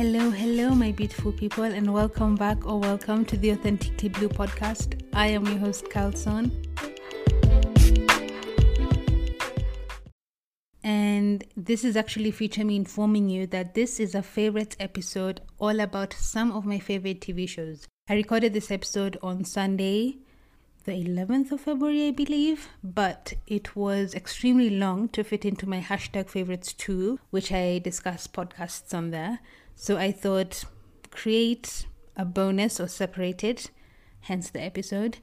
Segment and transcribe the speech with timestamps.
[0.00, 4.98] Hello, hello, my beautiful people, and welcome back or welcome to the Authentically Blue podcast.
[5.12, 6.50] I am your host, Carlson.
[10.82, 15.78] And this is actually feature me informing you that this is a favorite episode all
[15.80, 17.86] about some of my favorite TV shows.
[18.08, 20.16] I recorded this episode on Sunday,
[20.80, 25.80] the 11th of February, I believe, but it was extremely long to fit into my
[25.80, 29.40] hashtag favorites too, which I discuss podcasts on there.
[29.74, 30.64] So I thought
[31.10, 33.70] create a bonus or separate it,
[34.22, 35.18] hence the episode.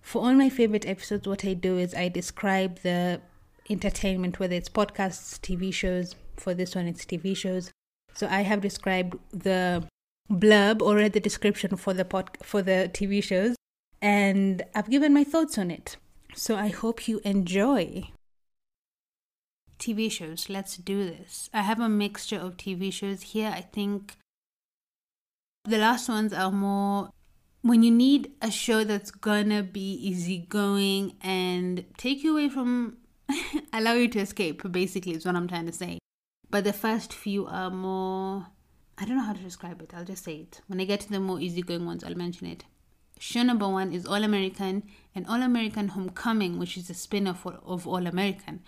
[0.00, 3.20] For all my favorite episodes, what I do is I describe the
[3.68, 6.14] entertainment, whether it's podcasts, TV shows.
[6.36, 7.72] For this one, it's TV shows.
[8.14, 9.84] So I have described the
[10.30, 13.56] blurb or read the description for the pod for the TV shows,
[14.00, 15.96] and I've given my thoughts on it.
[16.34, 18.10] So I hope you enjoy.
[19.78, 21.50] TV shows, let's do this.
[21.52, 23.52] I have a mixture of TV shows here.
[23.54, 24.16] I think
[25.64, 27.10] the last ones are more
[27.62, 32.96] when you need a show that's gonna be easygoing and take you away from
[33.72, 35.98] allow you to escape, basically, is what I'm trying to say.
[36.50, 38.46] But the first few are more.
[38.98, 39.92] I don't know how to describe it.
[39.94, 40.60] I'll just say it.
[40.68, 42.64] When I get to the more easygoing ones, I'll mention it.
[43.18, 44.82] Show number one is All American
[45.14, 48.62] and All American Homecoming, which is a spin off of All American.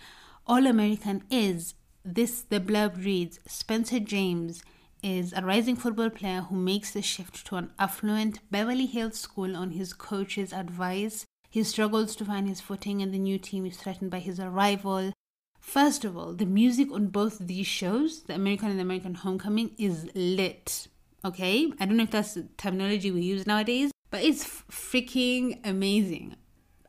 [0.47, 4.63] All American is this, the blurb reads Spencer James
[5.03, 9.55] is a rising football player who makes the shift to an affluent Beverly Hills school
[9.55, 13.75] on his coach's advice he struggles to find his footing, and the new team is
[13.75, 15.11] threatened by his arrival.
[15.59, 19.71] First of all, the music on both these shows, the American and the American Homecoming,
[19.77, 20.87] is lit.
[21.25, 21.71] Okay?
[21.79, 26.35] I don't know if that's the terminology we use nowadays, but it's freaking amazing.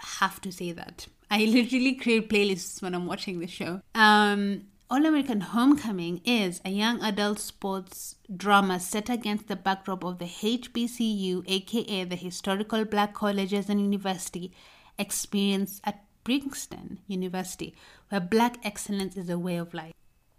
[0.00, 1.06] I have to say that.
[1.30, 3.82] I literally create playlists when I'm watching the show.
[3.94, 10.18] Um, all American Homecoming is a young adult sports drama set against the backdrop of
[10.18, 14.52] the HBCU, aka the Historical Black Colleges and University
[14.98, 17.74] experience at Bringston University,
[18.08, 19.92] where black excellence is a way of life.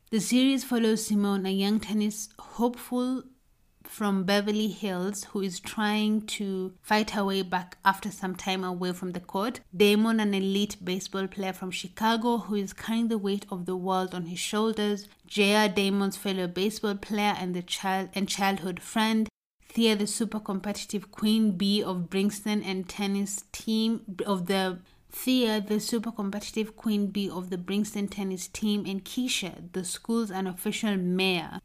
[0.09, 3.23] The series follows Simone, a young tennis hopeful
[3.83, 8.93] from Beverly Hills who is trying to fight her way back after some time away
[8.93, 9.59] from the court.
[9.75, 14.15] Damon, an elite baseball player from Chicago who is carrying the weight of the world
[14.15, 15.07] on his shoulders.
[15.27, 19.27] Jaya, Damon's fellow baseball player and the child and childhood friend.
[19.69, 24.79] Thea, the super competitive queen bee of Bringston and tennis team of the
[25.11, 30.31] Thea, the super competitive queen bee of the Bringston tennis team, and Keisha, the school's
[30.31, 31.59] unofficial mayor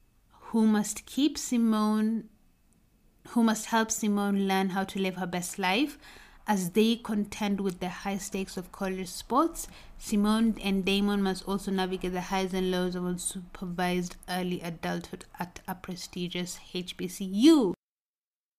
[0.56, 2.31] who must keep Simone,
[3.28, 5.99] who must help Simone learn how to live her best life.
[6.47, 9.69] As they contend with the high stakes of college sports,
[9.99, 15.61] Simone and Damon must also navigate the highs and lows of unsupervised early adulthood at
[15.69, 17.75] a prestigious HBCU.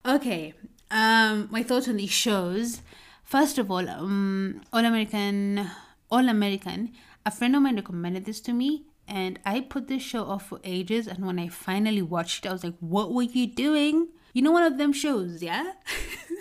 [0.06, 0.53] Okay,
[0.91, 2.84] um, my thoughts on these shows.
[3.24, 5.68] First of all, um, All American,
[6.12, 6.91] All American.
[7.25, 10.59] A friend of mine recommended this to me, and I put this show off for
[10.63, 11.07] ages.
[11.07, 14.09] And when I finally watched it, I was like, what were you doing?
[14.34, 15.73] You know, one of them shows, yeah?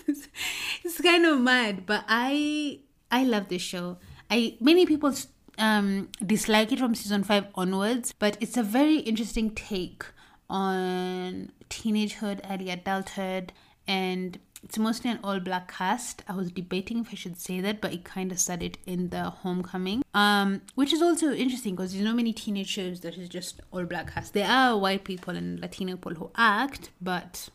[0.09, 3.99] it's kind of mad, but I I love this show.
[4.31, 5.15] I many people
[5.59, 10.05] um dislike it from season 5 onwards, but it's a very interesting take
[10.51, 13.53] on teenagehood, early adulthood,
[13.87, 16.25] and it's mostly an all black cast.
[16.27, 19.11] I was debating if I should say that, but it kind of said it in
[19.11, 20.03] the homecoming.
[20.13, 23.85] Um, which is also interesting because there's know many teenage shows that is just all
[23.85, 24.35] black cast.
[24.35, 27.49] There are white people and Latino people who act, but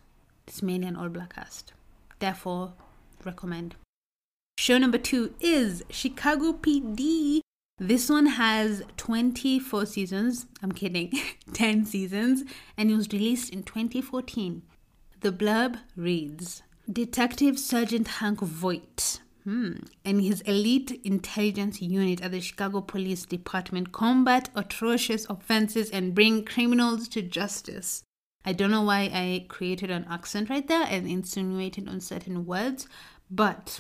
[0.48, 1.74] it's mainly an all black cast.
[2.20, 2.76] Therefore,
[3.26, 3.76] recommend.
[4.58, 7.42] Show number two is Chicago PD.
[7.78, 10.46] This one has 24 seasons.
[10.64, 11.12] I'm kidding,
[11.54, 12.46] 10 seasons,
[12.78, 14.62] and it was released in 2014.
[15.20, 22.42] The blurb reads Detective Sergeant Hank Voight hmm, and his elite intelligence unit at the
[22.42, 28.04] Chicago Police Department combat atrocious offenses and bring criminals to justice.
[28.44, 32.88] I don't know why I created an accent right there and insinuated on certain words,
[33.30, 33.80] but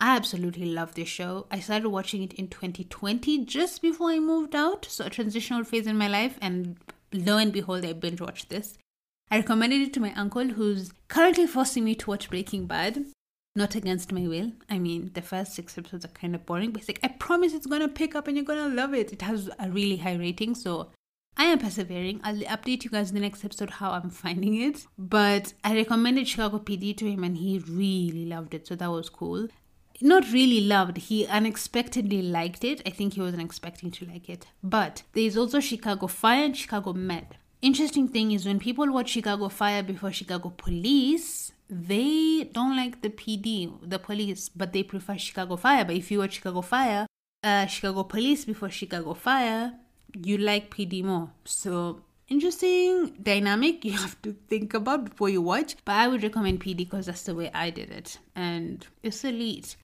[0.00, 1.46] I absolutely love this show.
[1.50, 5.86] I started watching it in 2020 just before I moved out, so a transitional phase
[5.86, 6.76] in my life, and
[7.12, 8.78] lo and behold, I binge watched this.
[9.32, 13.06] I recommended it to my uncle who's currently forcing me to watch Breaking Bad.
[13.56, 14.52] Not against my will.
[14.68, 17.64] I mean, the first six episodes are kind of boring, but like, I promise it's
[17.64, 19.10] gonna pick up and you're gonna love it.
[19.10, 20.90] It has a really high rating, so
[21.34, 22.20] I am persevering.
[22.22, 24.86] I'll update you guys in the next episode how I'm finding it.
[24.98, 29.08] But I recommended Chicago PD to him and he really loved it, so that was
[29.08, 29.48] cool.
[30.02, 32.82] Not really loved, he unexpectedly liked it.
[32.84, 34.48] I think he wasn't expecting to like it.
[34.62, 37.38] But there's also Chicago Fire and Chicago Med.
[37.62, 43.08] Interesting thing is when people watch Chicago Fire before Chicago Police, they don't like the
[43.08, 45.84] PD, the police, but they prefer Chicago Fire.
[45.84, 47.06] But if you watch Chicago Fire,
[47.42, 49.72] uh, Chicago Police before Chicago Fire,
[50.14, 51.30] you like PD more.
[51.44, 55.76] So interesting dynamic you have to think about before you watch.
[55.84, 59.76] But I would recommend PD because that's the way I did it, and it's elite.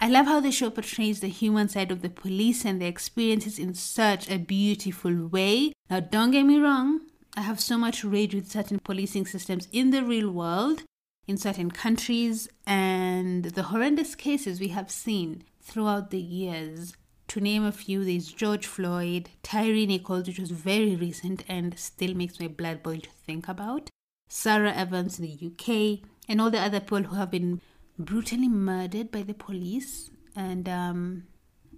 [0.00, 3.58] I love how the show portrays the human side of the police and their experiences
[3.58, 5.72] in such a beautiful way.
[5.88, 7.00] Now, don't get me wrong,
[7.36, 10.84] I have so much rage with certain policing systems in the real world,
[11.26, 16.94] in certain countries, and the horrendous cases we have seen throughout the years.
[17.28, 22.14] To name a few, there's George Floyd, Tyree Nichols, which was very recent and still
[22.14, 23.90] makes my blood boil to think about,
[24.28, 27.60] Sarah Everard in the UK, and all the other people who have been
[27.98, 30.10] brutally murdered by the police.
[30.36, 31.24] And um,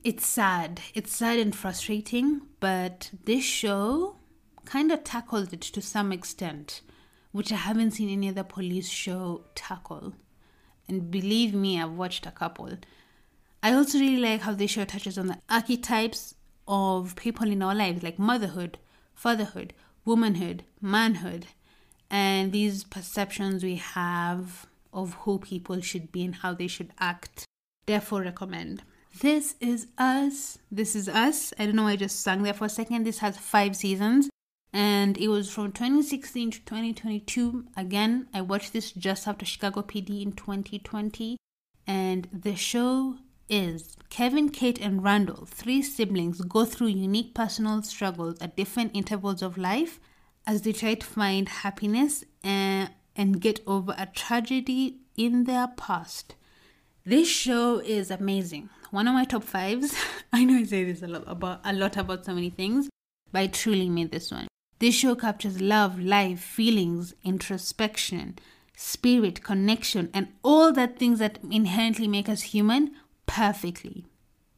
[0.04, 0.80] it's sad.
[0.94, 4.16] It's sad and frustrating, but this show
[4.66, 6.82] kind of tackled it to some extent,
[7.32, 10.12] which I haven't seen any other police show tackle.
[10.88, 12.76] And believe me, I've watched a couple.
[13.62, 16.34] I also really like how this show touches on the archetypes
[16.68, 18.78] of people in our lives, like motherhood,
[19.14, 19.72] fatherhood,
[20.04, 21.46] womanhood, manhood,
[22.10, 27.44] and these perceptions we have of who people should be and how they should act.
[27.86, 28.82] Therefore, recommend.
[29.20, 30.58] This is Us.
[30.70, 31.52] This is Us.
[31.58, 33.04] I don't know, I just sang there for a second.
[33.04, 34.28] This has five seasons
[34.72, 37.66] and it was from 2016 to 2022.
[37.76, 41.36] Again, I watched this just after Chicago PD in 2020.
[41.86, 43.16] And the show
[43.48, 49.42] is Kevin, Kate, and Randall, three siblings, go through unique personal struggles at different intervals
[49.42, 50.00] of life
[50.46, 56.34] as they try to find happiness and and get over a tragedy in their past.
[57.04, 58.68] This show is amazing.
[58.90, 59.96] One of my top fives.
[60.32, 62.90] I know I say this a lot about a lot about so many things,
[63.32, 64.48] but I truly made this one.
[64.78, 68.38] This show captures love, life, feelings, introspection,
[68.76, 72.90] spirit, connection, and all the things that inherently make us human
[73.26, 74.04] perfectly.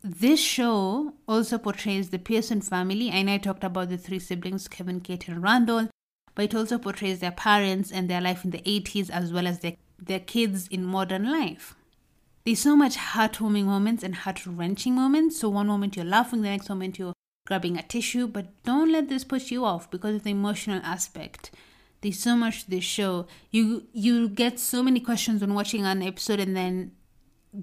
[0.02, 3.10] This show also portrays the Pearson family.
[3.10, 5.88] I know I talked about the three siblings, Kevin, Kate, and Randall,
[6.34, 9.60] but it also portrays their parents and their life in the 80s as well as
[9.60, 11.74] their, their kids in modern life.
[12.44, 15.38] There's so much heartwarming moments and heart wrenching moments.
[15.38, 17.12] So, one moment you're laughing, the next moment you're
[17.48, 21.50] grabbing a tissue, but don't let this put you off because of the emotional aspect.
[22.02, 23.26] There's so much to this show.
[23.50, 26.92] You you get so many questions when watching an episode and then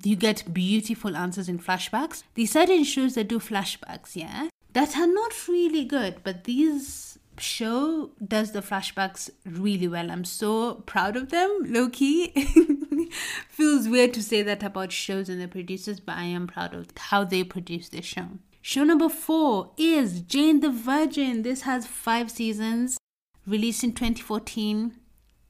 [0.04, 2.24] you get beautiful answers in flashbacks.
[2.34, 8.10] These certain shows that do flashbacks, yeah, that are not really good, but these show
[8.26, 10.10] does the flashbacks really well.
[10.10, 12.34] I'm so proud of them, low key.
[13.50, 16.88] Feels weird to say that about shows and the producers, but I am proud of
[16.98, 18.30] how they produce this show.
[18.68, 21.44] Show number four is Jane the Virgin.
[21.44, 22.98] This has five seasons,
[23.46, 24.98] released in 2014.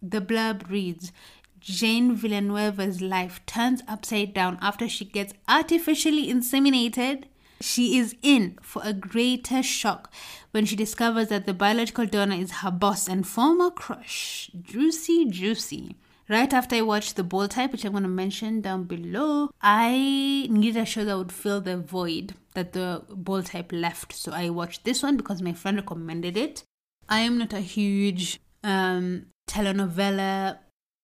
[0.02, 1.14] The blurb reads
[1.58, 7.24] Jane Villanueva's life turns upside down after she gets artificially inseminated
[7.62, 10.12] she is in for a greater shock
[10.52, 14.52] when she discovers that the biological donor is her boss and former crush.
[14.62, 15.96] Juicy, juicy.
[16.28, 20.48] Right after I watched The Bold Type, which I'm going to mention down below, I
[20.50, 24.14] needed a show that would fill the void that the Bold Type left.
[24.14, 26.64] So I watched this one because my friend recommended it.
[27.08, 30.58] I am not a huge um, telenovela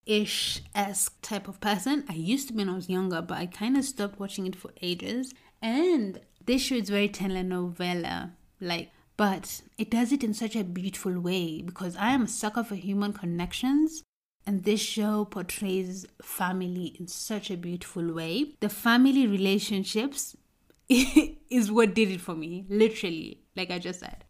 [0.07, 2.03] ish esque type of person.
[2.09, 4.55] I used to be when I was younger, but I kind of stopped watching it
[4.55, 5.35] for ages.
[5.61, 11.19] And this show is very telenovela like, but it does it in such a beautiful
[11.19, 14.03] way because I am a sucker for human connections.
[14.45, 18.55] And this show portrays family in such a beautiful way.
[18.59, 20.35] The family relationships
[20.89, 24.25] is what did it for me, literally, like I just said.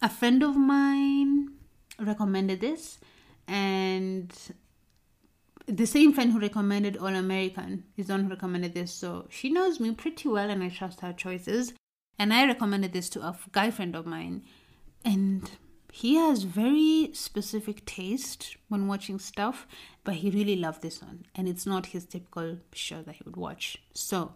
[0.00, 1.48] A friend of mine
[1.98, 2.98] recommended this,
[3.48, 4.32] and
[5.68, 8.92] the same friend who recommended All American is the one who recommended this.
[8.92, 11.74] So she knows me pretty well and I trust her choices.
[12.18, 14.42] And I recommended this to a guy friend of mine.
[15.04, 15.48] And
[15.92, 19.66] he has very specific taste when watching stuff,
[20.04, 21.26] but he really loved this one.
[21.34, 23.78] And it's not his typical show that he would watch.
[23.94, 24.34] So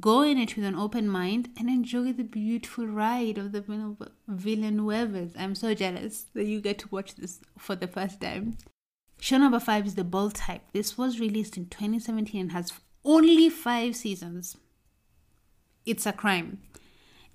[0.00, 3.60] go in it with an open mind and enjoy the beautiful ride of the
[4.28, 5.34] Villanuevas.
[5.38, 8.56] I'm so jealous that you get to watch this for the first time.
[9.20, 10.62] Show number five is The Bold Type.
[10.72, 12.72] This was released in 2017 and has
[13.04, 14.56] only five seasons.
[15.86, 16.60] It's a crime.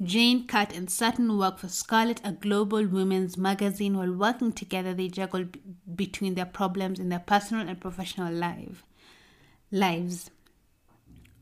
[0.01, 3.97] Jane, Kat, and Sutton work for Scarlet, a global women's magazine.
[3.97, 5.59] While working together, they juggle b-
[5.93, 8.83] between their problems in their personal and professional life.
[9.71, 10.31] lives.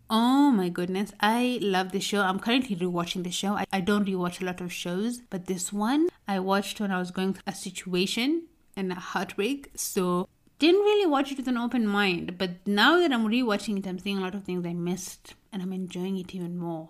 [0.10, 2.22] Oh my goodness, I love this show.
[2.22, 3.54] I'm currently rewatching the show.
[3.54, 7.00] I, I don't rewatch a lot of shows, but this one I watched when I
[7.00, 8.44] was going through a situation
[8.76, 9.72] and a heartbreak.
[9.76, 10.28] So
[10.60, 12.38] didn't really watch it with an open mind.
[12.38, 15.62] But now that I'm rewatching it, I'm seeing a lot of things I missed and
[15.62, 16.90] I'm enjoying it even more.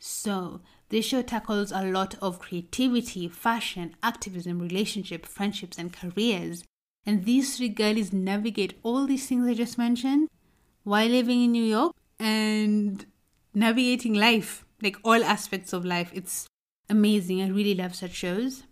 [0.00, 6.64] So this show tackles a lot of creativity, fashion, activism, relationship, friendships, and careers.
[7.06, 10.28] And these three girlies navigate all these things I just mentioned
[10.82, 13.04] while living in New York and
[13.54, 16.10] navigating life, like all aspects of life.
[16.14, 16.46] It's
[16.88, 17.42] amazing.
[17.42, 18.64] I really love such shows.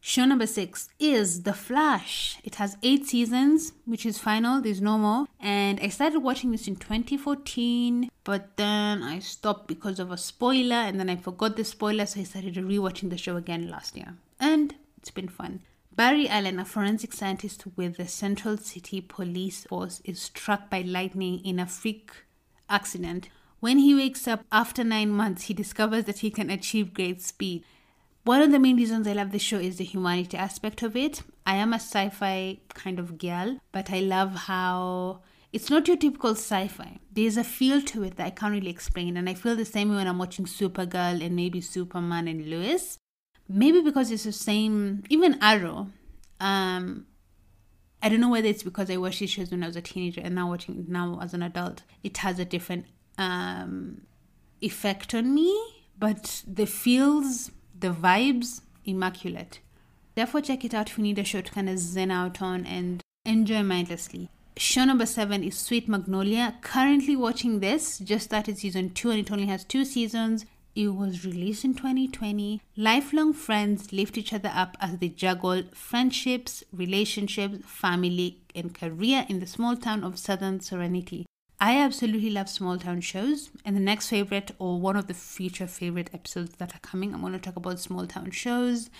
[0.00, 2.38] Show number six is The Flash.
[2.44, 5.26] It has eight seasons, which is final, there's no more.
[5.40, 10.76] And I started watching this in 2014, but then I stopped because of a spoiler,
[10.76, 14.14] and then I forgot the spoiler, so I started rewatching the show again last year.
[14.38, 15.62] And it's been fun.
[15.96, 21.44] Barry Allen, a forensic scientist with the Central City Police Force, is struck by lightning
[21.44, 22.10] in a freak
[22.68, 23.30] accident.
[23.60, 27.64] When he wakes up after nine months, he discovers that he can achieve great speed.
[28.26, 31.22] One of the main reasons I love this show is the humanity aspect of it.
[31.46, 35.20] I am a sci fi kind of girl, but I love how
[35.52, 36.98] it's not your typical sci fi.
[37.12, 39.16] There's a feel to it that I can't really explain.
[39.16, 42.98] And I feel the same when I'm watching Supergirl and maybe Superman and Lois.
[43.48, 45.90] Maybe because it's the same, even Arrow.
[46.40, 47.06] Um,
[48.02, 50.20] I don't know whether it's because I watched these shows when I was a teenager
[50.20, 51.84] and now watching it now as an adult.
[52.02, 52.86] It has a different
[53.18, 54.02] um,
[54.60, 55.56] effect on me,
[55.96, 59.60] but the feels the vibes immaculate.
[60.14, 62.64] Therefore, check it out if you need a show to kind of zen out on
[62.64, 64.30] and enjoy mindlessly.
[64.56, 66.56] Show number seven is Sweet Magnolia.
[66.62, 70.46] Currently watching this, just started season two and it only has two seasons.
[70.74, 72.62] It was released in 2020.
[72.76, 79.40] Lifelong friends lift each other up as they juggle friendships, relationships, family, and career in
[79.40, 81.26] the small town of Southern Serenity.
[81.58, 85.66] I absolutely love small town shows, and the next favorite or one of the future
[85.66, 88.90] favorite episodes that are coming, I'm going to talk about small town shows.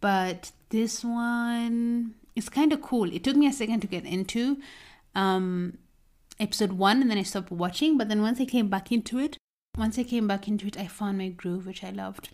[0.00, 3.12] But this one is kind of cool.
[3.12, 4.58] It took me a second to get into
[5.14, 5.76] um,
[6.40, 7.98] episode one, and then I stopped watching.
[7.98, 9.36] But then once I came back into it,
[9.76, 12.30] once I came back into it, I found my groove, which I loved.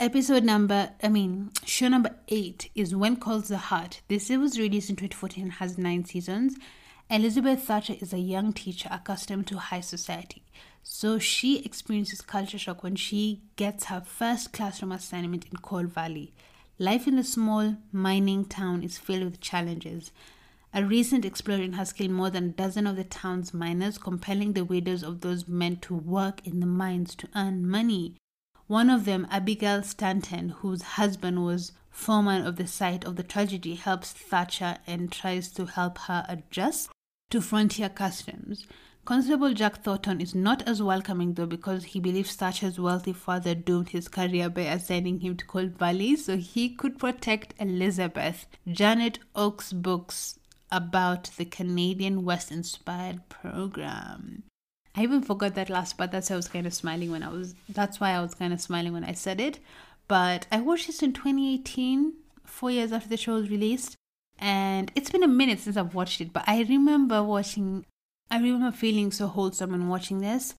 [0.00, 4.00] Episode number, I mean, show number eight is When Calls the Heart.
[4.08, 6.56] This was released in 2014 and has nine seasons
[7.08, 10.42] Elizabeth Thatcher is a young teacher accustomed to high society,
[10.82, 16.34] so she experiences culture shock when she gets her first classroom assignment in Coal Valley.
[16.80, 20.10] Life in the small mining town is filled with challenges.
[20.74, 24.64] A recent explosion has killed more than a dozen of the town's miners, compelling the
[24.64, 28.16] widows of those men to work in the mines to earn money.
[28.66, 33.76] One of them, Abigail Stanton, whose husband was foreman of the site of the tragedy,
[33.76, 36.90] helps Thatcher and tries to help her adjust
[37.30, 38.66] to frontier customs.
[39.04, 43.90] Constable Jack Thornton is not as welcoming though because he believes Thatcher's wealthy father doomed
[43.90, 48.46] his career by assigning him to Coal Valley so he could protect Elizabeth.
[48.66, 50.40] Janette Oke's books
[50.72, 54.42] about the Canadian West inspired program.
[54.96, 56.10] I even forgot that last part.
[56.10, 57.54] That's why I was kind of smiling when I was.
[57.68, 59.60] That's why I was kind of smiling when I said it.
[60.08, 62.12] But I watched this in 2018,
[62.44, 63.96] four years after the show was released,
[64.38, 67.84] and it's been a minute since I've watched it, but I remember watching,
[68.30, 70.54] I remember feeling so wholesome when watching this.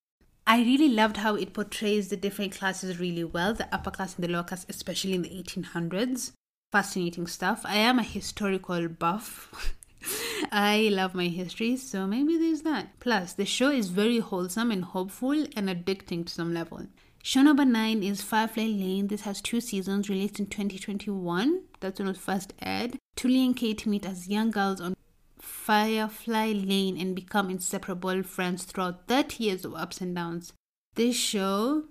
[0.46, 4.24] I really loved how it portrays the different classes really well the upper class and
[4.24, 6.32] the lower class, especially in the 1800s.
[6.72, 7.62] Fascinating stuff.
[7.66, 9.76] I am a historical buff.
[10.52, 13.00] I love my history, so maybe there's that.
[13.00, 16.88] Plus, the show is very wholesome and hopeful and addicting to some level.
[17.24, 19.08] Show number nine is Firefly Lane.
[19.08, 21.64] This has two seasons released in 2021.
[21.82, 22.98] That's when it was first aired.
[23.18, 24.96] Tully and Kate meet as young girls on
[25.40, 30.54] Firefly Lane and become inseparable friends throughout 30 years of ups and downs.
[30.94, 31.86] This show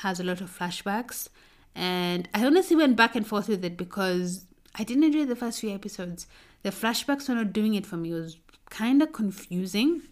[0.00, 1.28] has a lot of flashbacks,
[1.72, 5.60] and I honestly went back and forth with it because I didn't enjoy the first
[5.60, 6.26] few episodes.
[6.64, 8.10] The flashbacks were not doing it for me.
[8.10, 10.02] It was kind of confusing.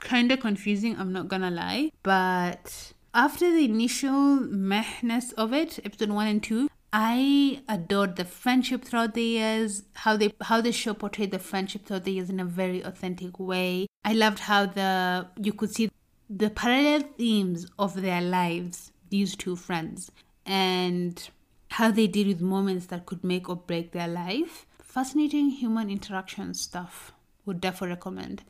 [0.00, 1.90] Kind of confusing, I'm not gonna lie.
[2.02, 8.84] But after the initial mehness of it, episode one and two, I adored the friendship
[8.84, 12.38] throughout the years, how they how the show portrayed the friendship throughout the years in
[12.38, 13.86] a very authentic way.
[14.04, 15.90] I loved how the you could see
[16.28, 20.10] the parallel themes of their lives, these two friends,
[20.44, 21.30] and
[21.70, 24.66] how they deal with moments that could make or break their life.
[24.82, 27.12] Fascinating human interaction stuff.
[27.46, 28.44] Would definitely recommend.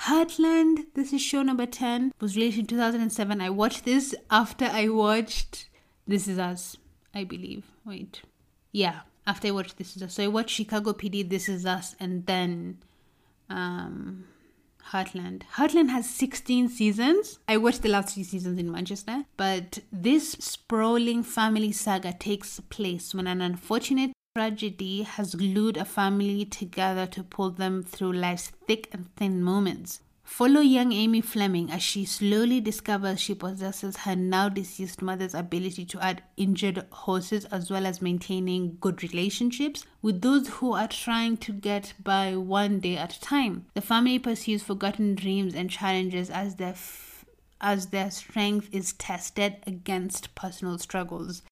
[0.00, 3.40] Heartland, this is show number 10, was released in 2007.
[3.40, 5.68] I watched this after I watched
[6.08, 6.76] This Is Us,
[7.14, 7.71] I believe.
[7.84, 8.22] Wait.
[8.70, 10.14] Yeah, after I watched This Is Us.
[10.14, 12.78] So I watched Chicago PD, This Is Us, and then
[13.50, 14.24] um,
[14.90, 15.42] Heartland.
[15.54, 17.38] Heartland has 16 seasons.
[17.48, 23.14] I watched the last three seasons in Manchester, but this sprawling family saga takes place
[23.14, 28.88] when an unfortunate tragedy has glued a family together to pull them through life's thick
[28.92, 30.00] and thin moments.
[30.32, 35.84] Follow young Amy Fleming as she slowly discovers she possesses her now deceased mother's ability
[35.84, 41.36] to add injured horses as well as maintaining good relationships with those who are trying
[41.36, 43.66] to get by one day at a time.
[43.74, 47.26] The family pursues forgotten dreams and challenges as their f-
[47.60, 51.42] as their strength is tested against personal struggles.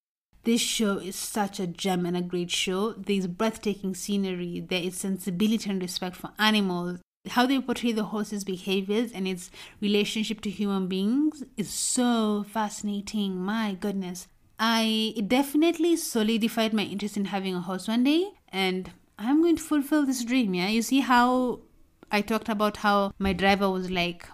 [0.44, 2.94] This show is such a gem and a great show.
[2.94, 8.44] There's breathtaking scenery, there is sensibility and respect for animals, how they portray the horse's
[8.44, 9.50] behaviors and its
[9.80, 13.36] relationship to human beings is so fascinating.
[13.36, 14.26] My goodness.
[14.58, 19.62] I definitely solidified my interest in having a horse one day, and I'm going to
[19.62, 20.52] fulfill this dream.
[20.54, 21.60] Yeah, you see how
[22.10, 24.28] I talked about how my driver was like,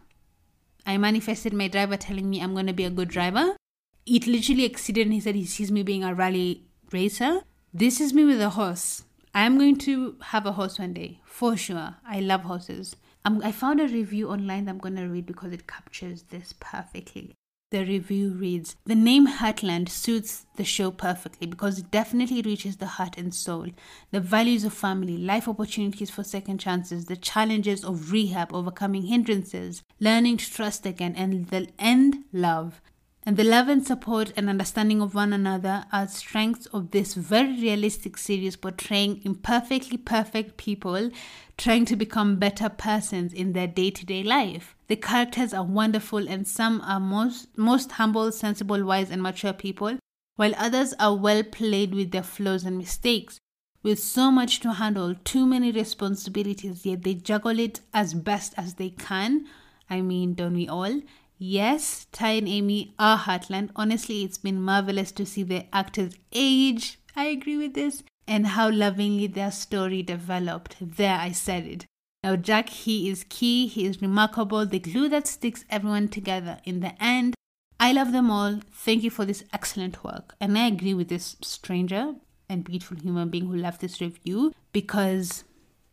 [0.84, 3.56] I manifested my driver telling me I'm going to be a good driver.
[4.04, 7.42] It literally exceeded, and he said he sees me being a rally racer.
[7.72, 9.04] This is me with a horse.
[9.36, 11.96] I'm going to have a horse one day, for sure.
[12.08, 12.96] I love horses.
[13.22, 16.54] Um, I found a review online that I'm going to read because it captures this
[16.58, 17.34] perfectly.
[17.70, 22.86] The review reads The name Heartland suits the show perfectly because it definitely reaches the
[22.86, 23.66] heart and soul.
[24.10, 29.82] The values of family, life opportunities for second chances, the challenges of rehab, overcoming hindrances,
[30.00, 32.80] learning to trust again, and the end love.
[33.28, 37.60] And the love and support and understanding of one another are strengths of this very
[37.60, 41.10] realistic series portraying imperfectly perfect people
[41.58, 44.76] trying to become better persons in their day-to-day life.
[44.86, 49.98] The characters are wonderful and some are most most humble, sensible, wise and mature people,
[50.36, 53.40] while others are well played with their flaws and mistakes.
[53.82, 58.74] With so much to handle, too many responsibilities, yet they juggle it as best as
[58.74, 59.46] they can.
[59.90, 61.00] I mean, don't we all?
[61.38, 63.70] Yes, Ty and Amy are Heartland.
[63.76, 66.98] Honestly, it's been marvelous to see the actors age.
[67.14, 68.02] I agree with this.
[68.26, 70.76] And how lovingly their story developed.
[70.80, 71.86] There, I said it.
[72.24, 73.66] Now, Jack, he is key.
[73.68, 74.66] He is remarkable.
[74.66, 76.58] The glue that sticks everyone together.
[76.64, 77.34] In the end,
[77.78, 78.60] I love them all.
[78.72, 80.34] Thank you for this excellent work.
[80.40, 82.14] And I agree with this stranger
[82.48, 85.44] and beautiful human being who left this review because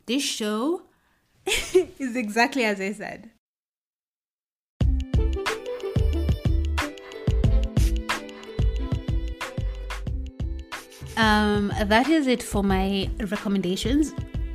[0.05, 0.83] this show
[1.45, 3.31] is exactly as I said.
[11.15, 14.13] Um, that is it for my recommendations,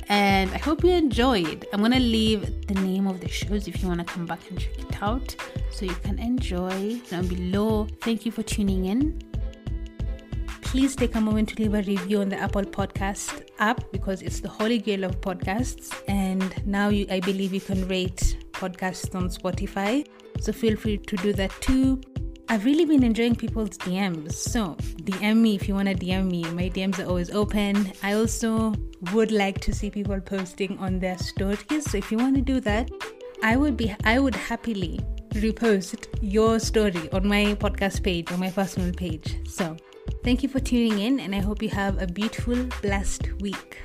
[0.09, 1.65] and I hope you enjoyed.
[1.71, 4.77] I'm gonna leave the name of the shows if you wanna come back and check
[4.77, 5.35] it out,
[5.71, 7.87] so you can enjoy down below.
[8.01, 9.21] Thank you for tuning in.
[10.61, 14.39] Please take a moment to leave a review on the Apple Podcast app because it's
[14.39, 19.29] the holy grail of podcasts, and now you, I believe you can rate podcasts on
[19.29, 20.05] Spotify.
[20.41, 22.01] So feel free to do that too.
[22.51, 24.33] I've really been enjoying people's DMs.
[24.33, 26.43] So, DM me if you want to DM me.
[26.45, 27.93] My DMs are always open.
[28.01, 28.73] I also
[29.13, 31.85] would like to see people posting on their stories.
[31.85, 32.89] So, if you want to do that,
[33.43, 34.99] I would be I would happily
[35.33, 39.37] repost your story on my podcast page, on my personal page.
[39.47, 39.77] So,
[40.23, 43.77] thank you for tuning in and I hope you have a beautiful blessed week.